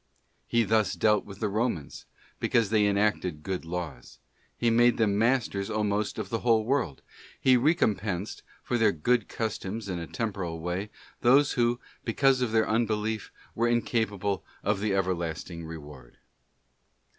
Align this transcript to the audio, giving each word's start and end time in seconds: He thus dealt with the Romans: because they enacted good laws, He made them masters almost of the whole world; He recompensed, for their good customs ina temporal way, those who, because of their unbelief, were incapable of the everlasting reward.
He 0.47 0.63
thus 0.63 0.95
dealt 0.95 1.25
with 1.25 1.41
the 1.41 1.47
Romans: 1.47 2.07
because 2.39 2.71
they 2.71 2.87
enacted 2.87 3.43
good 3.43 3.65
laws, 3.65 4.17
He 4.57 4.71
made 4.71 4.97
them 4.97 5.15
masters 5.15 5.69
almost 5.69 6.17
of 6.17 6.29
the 6.31 6.39
whole 6.39 6.65
world; 6.65 7.03
He 7.39 7.55
recompensed, 7.55 8.41
for 8.63 8.79
their 8.79 8.91
good 8.93 9.27
customs 9.27 9.87
ina 9.87 10.07
temporal 10.07 10.59
way, 10.59 10.89
those 11.19 11.51
who, 11.51 11.79
because 12.03 12.41
of 12.41 12.51
their 12.51 12.67
unbelief, 12.67 13.31
were 13.53 13.67
incapable 13.67 14.43
of 14.63 14.79
the 14.79 14.95
everlasting 14.95 15.65
reward. 15.67 16.17